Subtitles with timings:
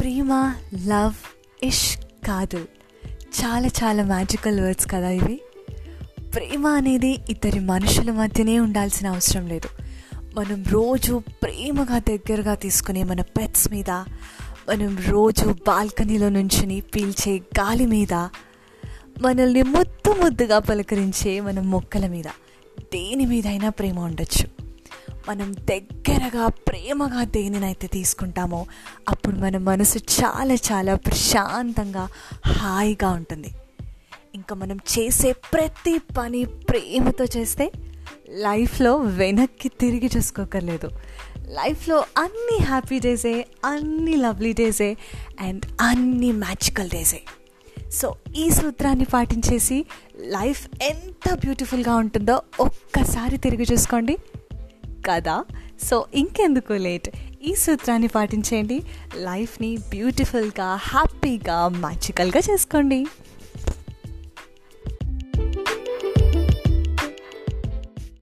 [0.00, 0.54] ప్రేమ
[0.86, 1.14] love
[1.64, 2.68] ఇష్ కాదు.
[3.40, 5.40] చాలా చాలా మ్యాజికల్ వర్డ్స్ కదా ఇవి.
[6.34, 9.68] ప్రేమ అనేది ఇద్దరి మనుషుల మధ్యనే ఉండాల్సిన అవసరం లేదు.
[10.34, 13.90] మనం రోజు ప్రేమగా దగ్గరగా తీసుకునే మన పెట్స్ మీద
[14.68, 18.12] మనం రోజు బాల్కనీలో నుంచుని పీల్చే గాలి మీద
[19.22, 22.26] మనల్ని ముద్దు ముద్దుగా పలకరించే మన మొక్కల మీద
[22.80, 24.59] దేని మీదైనా ప్రేమ ఉండొచ్చు.
[25.28, 28.66] మనం దగ్గరగా ప్రేమగా దేనినైతే తీసుకుంటామో
[29.08, 32.08] అప్పుడు మన మనసు చాలా చాలా ప్రశాంతంగా
[32.46, 33.50] హాయిగా ఉంటుంది.
[34.34, 37.72] ఇంకా మనం చేసే ప్రతి పని ప్రేమతో చేస్తే
[38.28, 40.90] లైఫ్లో వెనక్కి తిరిగి చూసుకోకర్లేదు.
[41.38, 44.96] లైఫ్లో అన్ని హ్యాపీ డేసే అన్ని లవ్లీ డేసే
[45.40, 47.20] అండ్ అన్ని మ్యాజికల్ డేసే.
[47.90, 49.86] సో ఈ సూత్రాన్ని పాటించేసి
[50.20, 54.16] లైఫ్ ఎంత బ్యూటిఫుల్గా ఉంటుందో ఒక్కసారి తిరిగి చూసుకోండి.
[55.08, 55.44] కదా?
[55.82, 57.08] సో ఇంకెందుకు లేట్?
[57.44, 58.82] ఈ సూత్రాన్ని పాటించేయండి.
[59.16, 63.06] లైఫ్ని బ్యూటిఫుల్గా హ్యాపీగా మ్యాజికల్గా చేసుకోండి.